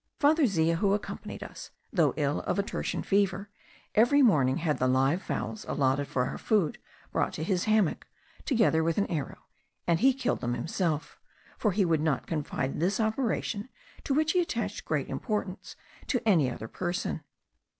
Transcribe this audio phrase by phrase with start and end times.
[0.19, 3.51] Father Zea, who accompanied us, though ill of a tertian fever,
[3.93, 6.79] every morning had the live fowls allotted for our food
[7.11, 8.07] brought to his hammock
[8.43, 9.43] together with an arrow,
[9.85, 11.19] and he killed them himself;
[11.59, 13.69] for he would not confide this operation,
[14.03, 15.75] to which he attached great importance,
[16.07, 17.21] to any other person.